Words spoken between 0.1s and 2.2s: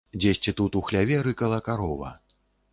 Дзесьці тут у хляве рыкала карова.